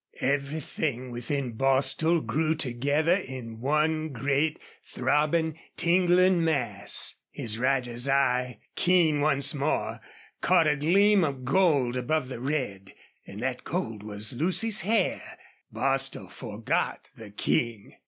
[0.21, 7.17] Everything within Bostil grew together in one great, throbbing, tingling mass.
[7.29, 9.99] His rider's eye, keen once more,
[10.41, 12.95] caught a gleam of gold above the red,
[13.27, 15.21] and that gold was Lucy's hair.
[15.71, 17.93] Bostil forgot the King.